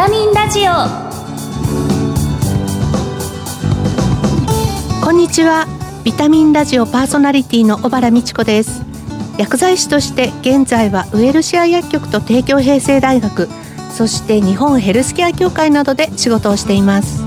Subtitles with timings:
[0.00, 0.72] タミンラジオ。
[5.04, 5.66] こんにちは。
[6.04, 8.82] ビタミンラジオパーソナリティの小原美智子です。
[9.36, 13.46] 薬剤師として現在はウエルシア薬局と帝京平成大学
[13.90, 17.22] そして日本ヘルスケア協会などで仕事をしています。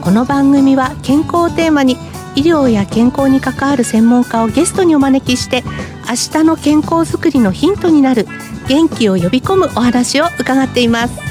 [0.00, 1.96] この番組は健康をテーマに
[2.36, 5.64] 医療や健康に関わる専門家をゲストにお招きして
[6.08, 8.28] 明日の健康づくりのヒントになる
[8.68, 11.27] 元気を呼び込むお話を伺っています。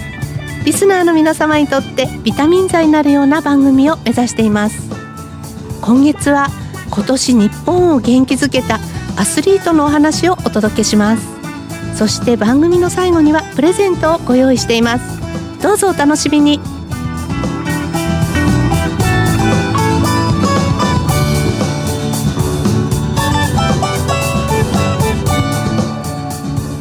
[0.67, 4.89] リスナーの皆様にとってビタミン剤になるような番組を目指しています。
[5.79, 6.47] 今月は
[6.91, 8.77] 今年日本を元気づけた
[9.15, 11.25] アスリートのお話をお届けします。
[11.95, 15.61] そして番組の最後にはプレゼントをご用意しています。
[15.63, 16.59] どうぞお楽しみに。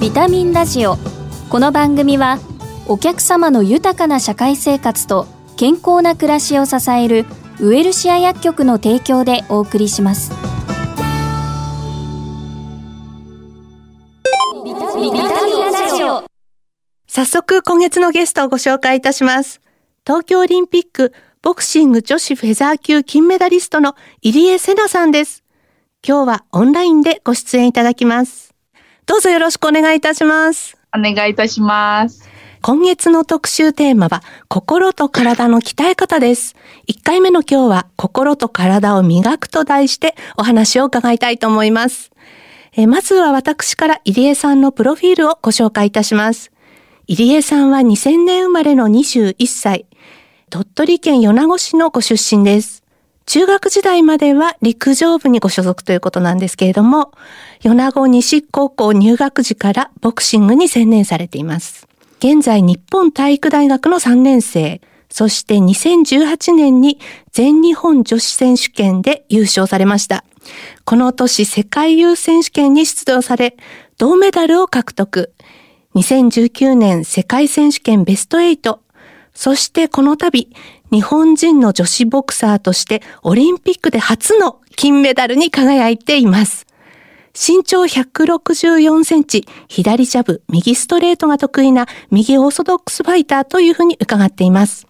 [0.01, 0.99] ビタミンラジオ。
[1.49, 2.41] この番組は
[2.89, 7.27] お客様の豊かな社会生活と健康な暮らしを支える
[7.59, 10.31] ウエルシア薬局の提供でお送りします。
[17.09, 19.61] 早速今月のゲストをご紹介いたします。
[20.07, 21.13] 東京オリンピック
[21.43, 25.43] ボクシング女子フェザー級金メダリストの入江聖奈さんです。
[26.07, 28.55] 今日はオンラインでご出演いただきます。
[29.07, 30.77] どうぞよろしくお願いいたします。
[30.97, 32.36] お願いいたします。
[32.67, 36.57] 今月の特集テーマは心と体の鍛え方です。
[36.89, 42.11] 1回目の今日は心と体を磨くと題してお話を伺いたいと思います。
[42.73, 46.51] えまずは私から入江さんのプロフィールをご紹介いたします。
[47.07, 49.87] 入江さんは2000年生まれの21歳。
[50.51, 52.83] 鳥取県米子市のご出身です。
[53.27, 57.13] 中学時代までは陸上部にご所属ということなんですけれども、
[57.63, 61.87] 米子西高校入学時からボクシングに専念されています。
[62.19, 66.99] 現在日本体育大学の3年生、そして2018年に
[67.33, 70.25] 全日本女子選手権で優勝されました。
[70.85, 73.57] この年世界優選手権に出場され、
[73.99, 75.33] 銅メダルを獲得。
[75.95, 78.79] 2019年世界選手権ベスト8。
[79.35, 80.49] そしてこの度、
[80.91, 86.66] 日本人の女子ボクサーとしてオリンピックで初の金メダルに輝いています。
[87.39, 94.87] 身長164センチ、左ジャブ、右ストレートが得意な右オーソドックスファイターというふうに伺っています。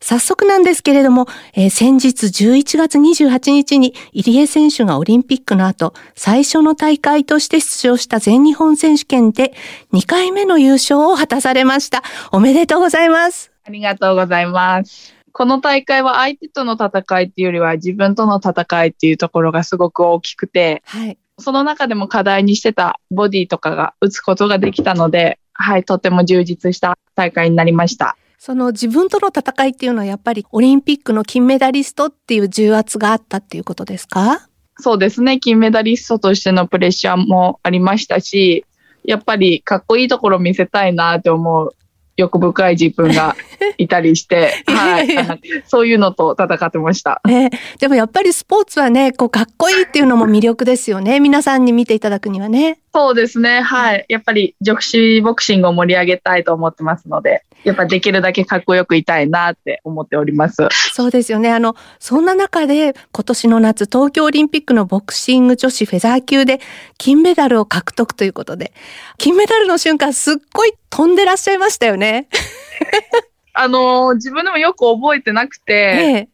[0.00, 9.52] 早速なんですけれども、えー先日11月28日に入江選手がオリンピックの後、最初の大会として出場した全日本選手権で
[9.92, 12.02] 2回目の優勝を果たされました。
[12.32, 13.52] おめでとうございます。
[13.64, 15.14] ありがとうございます。
[15.32, 21.18] この大会は相手との戦いっていうよりは自分との戦いっていうところがすごく大きくて、はい。
[21.38, 28.16] その中でも課題にしてたボディとかが打つことができたので、はい、とても充実した大会になりました。
[28.38, 34.48] その自分との戦いっていうのはやっぱりオリンピックの金メダリストっていう重圧があったっていうことですか？
[34.78, 38.64] そうですね、金メダリストとしてのプレッシャーもありましたし、
[39.04, 41.74] やっぱりかっこいいところ見せたいなって思う
[42.16, 43.36] 欲深い自分が
[43.78, 45.06] いたりして、はい
[45.66, 47.20] そういうのと戦ってました。
[47.24, 51.20] ね、でもやっぱりスポーツはね、こうかっこいいっていうのも魅力ですよね。
[51.20, 52.78] 皆さんに見ていただくにはね。
[52.94, 53.60] そうですね。
[53.60, 54.06] はい。
[54.08, 60.68] やっぱり女子ボクシングを盛り上げたいと思ってますので、やっぱできるだけかっこよくいたいなって思っております。
[60.94, 61.50] そうですよね。
[61.50, 66.60] あの、そんな中で今年の夏東京オリンピックのボクシング女子フェザー級で
[66.96, 68.72] 金メダルを獲得ということで、
[69.18, 72.05] 金メダルの瞬間すっごい飛んでらっしゃいましたよね。
[73.54, 76.28] あのー自分でもよく覚えてなくて、ええ。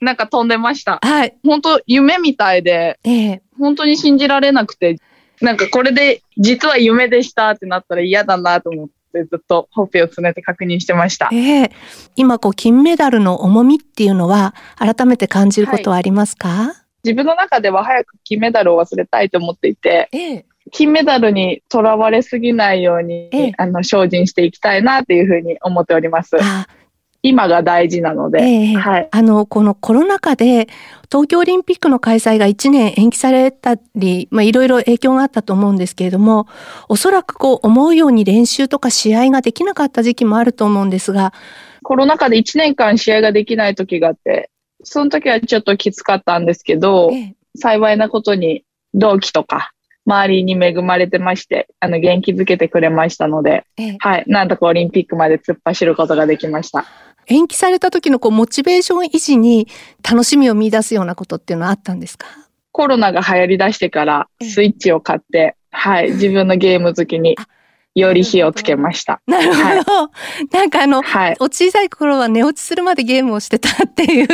[0.00, 0.98] なんか飛んでました。
[1.02, 1.36] はい。
[1.44, 3.42] 本当夢みたいで、ええ。
[3.58, 4.98] 本当に信じられなくて、
[5.40, 11.28] なんかこれで実は夢でしたってなったら嫌だなと思ってずっとほっぺをつねて確認してました。
[11.32, 11.70] ええ。
[12.16, 16.74] 今こう金メダルの重みっていうのは改めて感じることはありますか、
[17.04, 20.44] 自分の中では早く金メダルを忘れたいと思っていて、ええ。
[20.70, 23.52] 金メダルにとらわれすぎないように、ええ。
[23.56, 26.36] あの精進していきたいなっていうふうに思っております。
[26.40, 26.66] あ。
[27.22, 28.74] 今が大事なので、ええ。
[28.74, 29.08] はい。
[29.10, 30.68] あの、このコロナ禍で
[31.10, 36.46] 東京オリンピックの開催が1年延期されたり、まあいろいろ影響があったと思うんですけれども、
[36.88, 41.32] おそらくこう思うように練習とか試合ができなかった時期もあると思うんですが、
[41.82, 44.50] コロナ禍で1年間試合ができない時があって、
[44.84, 47.34] その時はちょっときつかったんですけど、ええ。
[47.56, 48.64] 幸いなことに
[48.94, 49.72] 同期とか
[50.08, 54.24] 周りに恵まれてまして、あの元気づけてくれましたので、ええはい。
[54.26, 56.86] なんとかオリンピックまで突っ走ることができました。
[57.26, 59.68] 延期された時のこうモチベーション維持に
[60.02, 62.26] 楽しみを見出すようなことっていうのはあったんですか？
[62.72, 66.12] コロナが流行り出してからええスイッチを買って、はい。
[66.12, 67.36] 自分のゲーム好きに
[68.00, 69.20] より火をつけました。
[69.26, 69.62] なるほど。
[69.62, 70.08] はい
[70.52, 71.36] なんかあの、はい。
[71.40, 74.28] お小さい頃は寝落ちするまでゲームをしてたっていう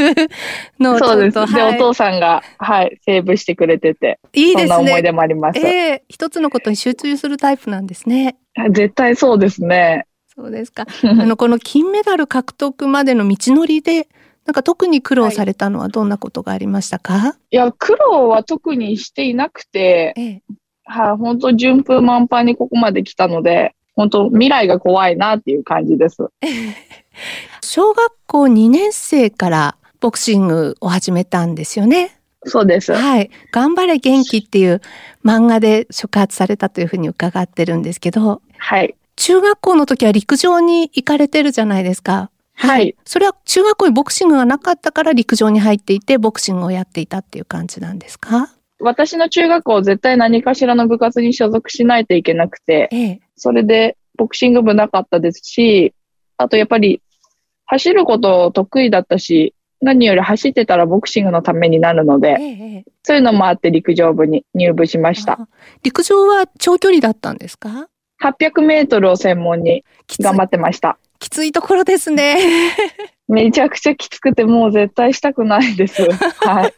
[0.78, 1.55] のをちょっとそうです。
[1.55, 5.02] で、はいお父さんが、はい、セーブしてくれてて、いいですそんな思いね。
[5.02, 5.58] 出もあります。
[5.58, 8.37] ええ一つのことに集中するタイプなんですね。
[8.70, 10.06] 絶対そうですね。
[10.37, 10.87] そうですか。
[11.02, 14.08] あの、 この金メダル獲得までの道のりで、
[14.44, 20.43] なんか特に苦労されたのはどんなことがありましたか、いや、苦労は特にしていなくて、ええ
[20.84, 26.28] はい、本当順風満帆にここまで来たので、本当未来が怖いなっていう感じです。
[27.62, 32.19] 小学校2年生からボクシングを始めたんですよね。
[32.46, 32.92] そうです。
[32.92, 33.31] はい。
[33.52, 34.82] 頑張れ元気っていう
[35.25, 38.94] 漫画で触発されたというふうに伺ってるんですけど、はい。
[39.16, 42.30] 中学校の時は陸上に行かれてるじゃないですか。
[42.56, 42.94] はい。
[43.04, 48.50] それは中学校にボクシングがなかったから陸上に入っていてボクシングをやっていたっていう感じなんですか？
[48.84, 53.20] 私の中学校絶対何かしらの部活に所属しないといけなくて、ええ。
[53.34, 55.94] それでボクシング部なかったですし、
[56.36, 57.00] あとやっぱり
[57.64, 62.44] 走ること得意だったし、何より走ってたらボクシングのためになるので、え
[62.78, 62.84] え。
[63.02, 65.32] そういうのもあって陸上部に入部しました。
[65.32, 65.48] あ。
[65.82, 67.88] 陸上は長距離だったんですか
[68.22, 69.82] ？800メートルを専門に
[70.20, 70.98] 頑張ってました。
[71.19, 72.37] きついところですね。
[73.28, 76.02] めちゃくちゃきつくてもう絶対したくないです。
[76.12, 76.75] はい。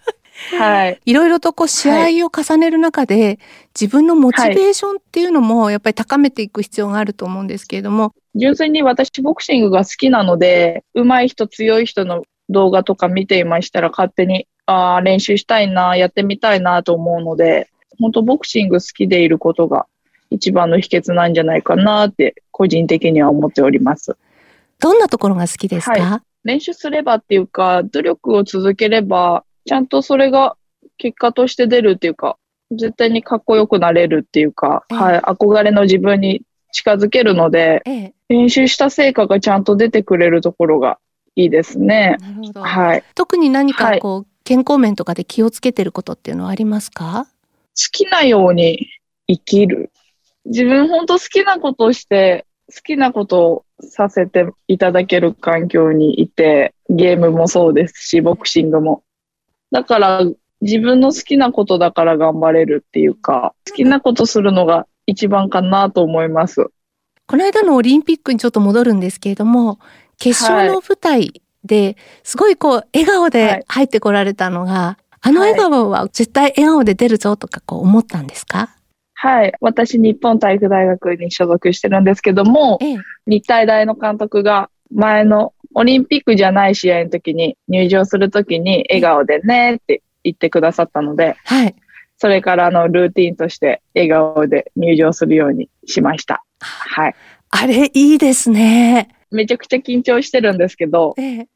[0.59, 1.01] はい。
[1.05, 1.91] いろいろとこう試
[2.21, 3.39] 合を重ねる中で、
[3.79, 17.69] 自分のモチベーションっていうのもやっぱり高めていく必要があると思うんですけれども、純粋に私ボクシングが好きなので、上手い人強い人の動画とか見ていましたら勝手に、ああ、練習したいな、やってみたいなと思うので、
[17.99, 19.87] 本当ボクシング好きでいることが
[20.31, 24.17] 一番の秘訣なんじゃないかなって個人的には思っております。
[24.81, 30.57] どんなところが好きですか、は練習すればっていうか、努力を続ければ、ちゃんとそれが
[30.97, 32.39] 結果として出るっていうか、
[32.71, 36.43] 絶対にかっこよくなれるっていうか、ええはい、憧れの自分に
[36.73, 38.15] 近づけるので、ええ。
[38.29, 40.99] 練習した成果がちゃんと出てくれるところが
[41.37, 42.17] いいですね。
[42.21, 42.63] なるほど。
[42.63, 43.03] はい。
[43.03, 47.27] 好特に何かはいこう、健康面とかで気をつけてることっていうのはありますか？
[47.93, 48.89] きなように
[49.29, 49.93] 生きる。
[50.45, 59.03] 自分本当好きなことをして、好きなことをさせていただける環境にいて、ゲームもそうですし、ボクシングも。
[59.71, 60.21] だから、
[60.63, 66.67] 自分の好きなことだから頑張れるっていうか、好きなことするのが一番かなと思います。
[67.27, 69.79] この間のオリンピックにちょっと戻るんですけれども、
[70.19, 78.71] 決勝の舞台ですごいこう、笑顔はでい入ってこられたのが、あの笑顔は絶対笑顔で出るぞとかこう思ったんですか？
[79.15, 79.53] はい。
[79.61, 82.97] 私、日本体育大学に所属してるんですけども、ええ。
[83.27, 91.75] 日体大の監督が前のオリンピックじゃない試合の時に入場する時に笑顔でねって言ってくださったので、はい。
[92.17, 96.43] それからあのルーティンとして笑顔で入場するようにしました。
[96.61, 97.15] はい。
[97.51, 99.11] あれいいですね。
[99.31, 101.49] めちゃくちゃ緊張してるんですけど、ええ。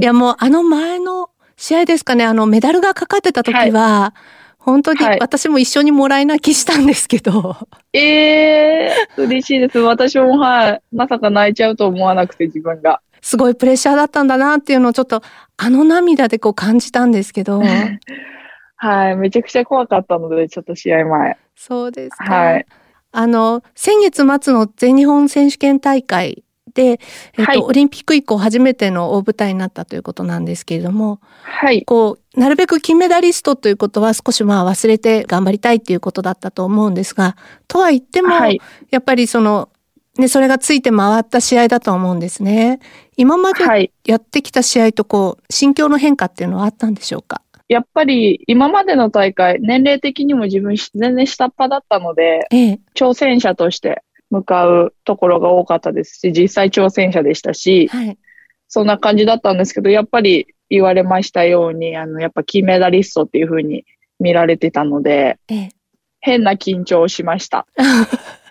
[0.00, 4.12] いやもうあの前の試合ですかね、あのメダルがかかってた時は、
[4.58, 7.56] 本当にはい私も一緒にもらい泣きしたんですけど、
[7.94, 9.78] ええー、嬉しいです。
[9.78, 10.82] 私もはい。
[10.92, 13.00] まさか泣いちゃうと思わなくて自分が。
[13.22, 15.22] すごいプレッシャーだったんだなっていうのをちょっと
[15.56, 17.62] あの涙でこう感じたんですけど、
[18.76, 19.16] はい。
[19.16, 21.38] めちゃくちゃ怖かったので、ちょっと試合前。
[21.54, 22.34] そうですか。
[22.34, 22.66] はい。
[23.12, 26.42] あの、先月末の全日本選手権大会
[26.74, 26.98] で、えっ
[27.36, 31.84] と、はいオリンピック以降初めての大舞台になったということなんですけれども、はい。
[31.84, 37.36] こう、なるべく金メダリストということは少しまあ忘れて頑張りたいっていうことだったと思うんですが、
[37.68, 38.60] とは言っても、はい。
[38.90, 39.68] やっぱりその、
[40.18, 42.80] ね、それがついて回った試合だと思うんですね。
[43.16, 43.92] 今まではい。
[44.04, 47.40] やってきた試合とこう、心境の変化っていうのはあったんでしょうか？
[47.68, 52.80] やっぱり今までの大会、年齢的にも自分全然下っ端だったので、ええ。
[52.94, 58.18] 挑戦者として向かうところが多かったですし、実際挑戦者でしたし、はい。
[58.68, 63.86] そんな感じだったんですけど、やっぱり言われましたように、あの、やっぱ金メダリストっていう風に
[64.20, 65.68] 見られてたので、ええ。
[66.20, 67.66] 変な緊張をしました。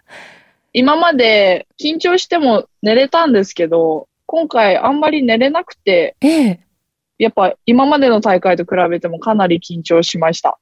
[0.73, 6.59] 今まで緊張しても寝れたんですけど、今回あんまり寝れなくて、ええ。
[7.17, 10.57] やっぱ今までの大会と比べてもかなり緊張しました。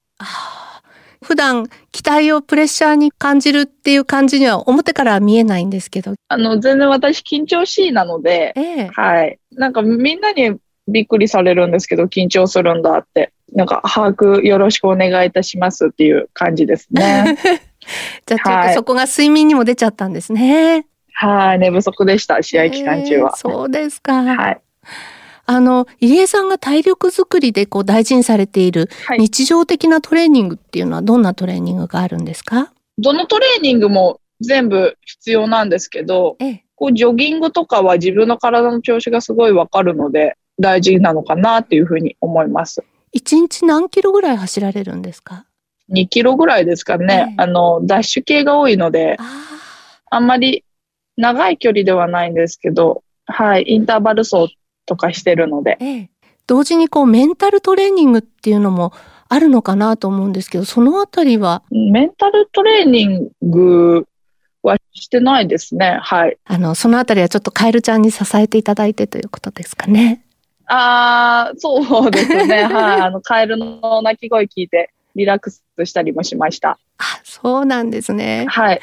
[1.23, 6.15] 普段期待をプレッシャーに感じるっていう感じには表からは見えないんですけど。
[6.27, 8.87] あの、全然私緊張しいなので、ええ。
[8.87, 9.39] はい。
[9.51, 13.31] なんかみんなにびっくりされるんですけど、緊張するんだって。
[13.53, 17.37] なんか把握よろしくお願いいたしますっていう感じですね。
[18.25, 20.85] じゃあちょっはいとそこが睡眠にも出ちゃったんですね。
[21.13, 21.59] はい。
[21.59, 23.37] 寝不足でした、試合期間中はええ。
[23.39, 24.23] そうですか。
[24.23, 24.61] はい。
[25.45, 29.19] あの、入江さんが体力づくりでこう大事にされているはい。
[29.19, 32.71] 日常的なトレーニングっていうのはどんなトレーニングがあるんですか？
[32.97, 42.83] どのトレーニングも全部必要なんですけど、ええ、こうジョギングとかは自分の体の調子がすごいわかるので、大事なのかなっていうふうに思います。
[43.11, 45.45] 一日何キロぐらい走られるんですか？
[45.91, 47.27] 2キロぐらいですかね。
[47.29, 49.49] ええあの、ダッシュ系が多いので、あ
[50.11, 50.63] あんまり
[51.17, 56.09] 長い距離ではないんですけど、はい、インターバル走とかしてるので、ええ。
[56.47, 58.91] 同時にこうメンタルトレーニングっていうのも
[59.27, 64.07] あるのかなと思うんですけど、そのあたりは、メンタルトレーニング
[64.63, 65.99] はしてないですね。
[66.01, 66.37] はい。
[66.45, 70.25] あの、そのあたりはちょっとカエルちゃんに支えていただいてということですかね。
[70.65, 72.63] ああ、そうですね。
[72.63, 73.01] はい。
[73.01, 76.77] あの、カエルの鳴き声聞いてリラックスしたりもしました。
[76.97, 78.45] あ、そうなんですね。
[78.49, 78.81] はい。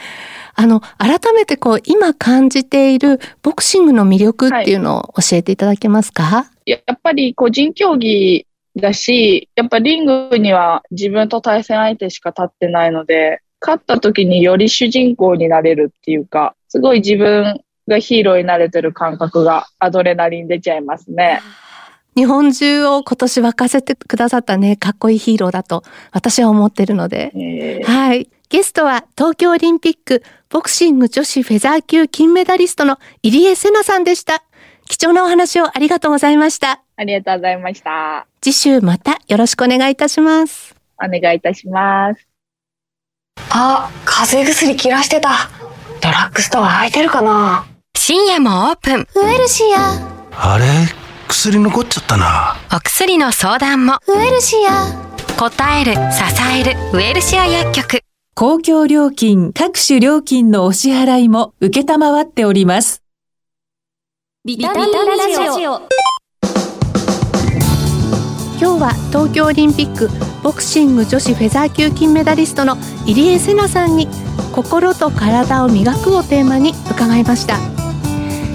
[0.55, 21.41] あの、改めてこう、今感じているボクシングの魅力っていうのを教えていただけますか、やっぱり個人競技だし、やっぱリングには自分と対戦相手しか立ってないので、勝った時により主人公になれるっていうか、すごい自分がヒーローになれてる感覚がアドレナリン出ちゃいますね。
[22.17, 27.31] 日本中を今年沸かせてくださったね、かっこいいヒーローだと私は思ってるので。
[27.35, 28.31] えーはい。
[28.49, 34.45] ゲストは東京オリンピックボクシング女子フェザー級金メダリストの入江聖奈さんでした。
[34.89, 36.81] 貴重なお話をありがとうございました。
[36.97, 38.27] ありがとうございました。
[38.41, 40.77] 次週またよろしくお願いいたします。
[41.05, 42.27] お願いいたします。
[43.51, 45.51] あ、風邪薬切らしてた。
[46.01, 47.67] ドラッグストア空いてるかな？
[47.97, 49.09] 深夜もオープン。
[49.17, 50.65] ウエルシアあれ？
[51.29, 52.57] 薬残っちゃったな。
[52.75, 53.99] お薬の相談も。
[54.09, 54.93] ウエルシア
[55.39, 55.99] 答える、支
[56.59, 58.01] える、ウエルシア薬局。
[58.35, 63.03] 公共料金、各種料金のお支払いも受けたまわっております。
[64.47, 65.89] ビタミンラジオ
[68.59, 70.09] 今日は東京オリンピック
[70.45, 74.07] ボクシング女子フェザー級金メダリストの入江聖奈さんに
[74.55, 77.59] 心と体を磨くをテーマに伺いました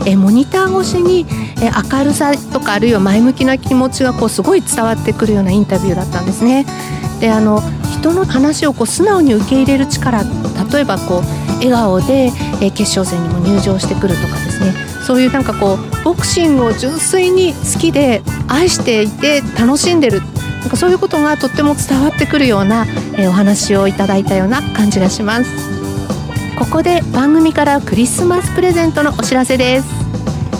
[0.06, 1.26] えモニター越しに
[1.62, 6.66] え明るさとかあるいは前向きな気持ちがこうすごい伝わってくるようなインタビューだったんですね。
[7.20, 7.62] であの
[8.00, 10.24] 人の話をこう素直に受け入れる力
[10.72, 12.32] 例えばこう笑顔で
[12.62, 14.74] え決勝戦にも入場してくるとかですね。
[15.06, 20.22] そういうなんかこうボクシングを純粋に好きで愛していて楽しんでる
[20.62, 22.86] なんかそういうことがとっても伝わってくるような、
[23.18, 25.81] えお話をいただいたような感じがします。
[26.62, 29.88] ここで番組からクリスマスプレゼントのお知らせです。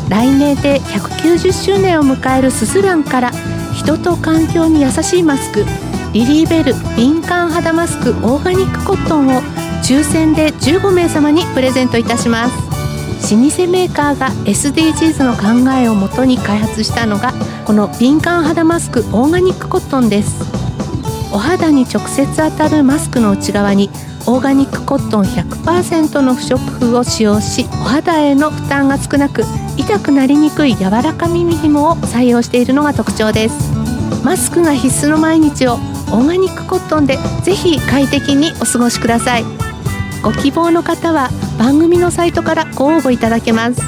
[0.10, 3.32] 来年で190周年を迎えるススランから
[3.76, 5.64] 人と環境に優しいマスク
[6.12, 9.42] リリーベル敏感肌マスクオーガニックコットンを
[9.84, 13.36] 抽選で15名様にプレゼントいたします。
[13.36, 17.32] 老舗メーカーが SDGs の考えをもとに開発したのが
[17.64, 20.42] この敏感肌マスクオーガニックコットンです。
[21.32, 23.92] お肌に直接当たるマスクの内側に
[24.28, 29.44] オーガニックコットン100%の不織布を使用しお肌への負担が少なく
[29.78, 33.72] 痛くなりにくい柔らか耳紐を採用しているのが特徴です。
[34.24, 39.44] マスクが必須の毎日をオーガニックコットンでぜひ快適にお過ごしください。
[40.22, 43.82] ご希望の方は番組のサイトからご応募いただけます。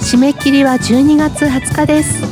[0.00, 2.22] 締め切りは12月20日です。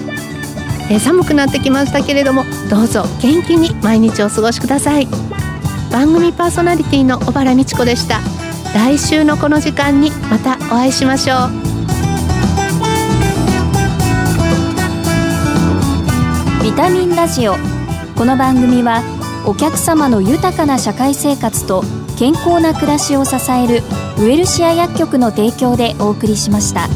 [0.90, 5.08] え寒くなってきましたけれどもどうぞ元気に毎日お過ごしください。
[5.98, 8.20] 番組パーソナリティの小原美智子でした。
[8.72, 11.48] 来週のこの時間にまたお会いしましょう。
[16.62, 17.56] ビタミンラジオ。
[18.14, 19.02] この番組は
[19.44, 21.82] お客様の豊かな社会生活と
[22.16, 23.82] 健康な暮らしを支える
[24.20, 26.86] ウエルシア薬局の提供でお送りしました。